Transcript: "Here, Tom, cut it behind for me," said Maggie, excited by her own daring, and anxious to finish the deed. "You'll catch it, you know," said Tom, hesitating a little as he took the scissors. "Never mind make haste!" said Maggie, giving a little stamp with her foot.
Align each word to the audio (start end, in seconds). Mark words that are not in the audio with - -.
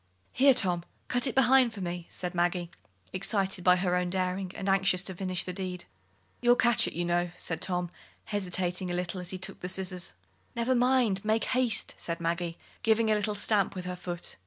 "Here, 0.31 0.55
Tom, 0.55 0.83
cut 1.09 1.27
it 1.27 1.35
behind 1.35 1.73
for 1.73 1.81
me," 1.81 2.07
said 2.09 2.33
Maggie, 2.33 2.71
excited 3.13 3.63
by 3.63 3.75
her 3.75 3.95
own 3.95 4.09
daring, 4.09 4.51
and 4.55 4.67
anxious 4.67 5.03
to 5.03 5.13
finish 5.13 5.43
the 5.43 5.53
deed. 5.53 5.85
"You'll 6.41 6.55
catch 6.55 6.87
it, 6.87 6.93
you 6.95 7.05
know," 7.05 7.29
said 7.37 7.61
Tom, 7.61 7.91
hesitating 8.25 8.89
a 8.89 8.95
little 8.95 9.21
as 9.21 9.29
he 9.29 9.37
took 9.37 9.59
the 9.59 9.69
scissors. 9.69 10.15
"Never 10.55 10.73
mind 10.73 11.23
make 11.23 11.43
haste!" 11.43 11.93
said 11.97 12.19
Maggie, 12.19 12.57
giving 12.81 13.11
a 13.11 13.13
little 13.13 13.35
stamp 13.35 13.75
with 13.75 13.85
her 13.85 13.95
foot. 13.95 14.37